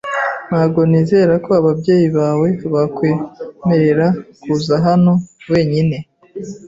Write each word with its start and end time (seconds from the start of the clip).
Ntabwo 0.49 0.79
nizera 0.89 1.33
ko 1.45 1.49
ababyeyi 1.59 2.07
bawe 2.17 2.49
bakwemerera 2.73 4.07
kuza 4.41 4.75
hano 4.85 5.13
wenyine. 5.51 5.97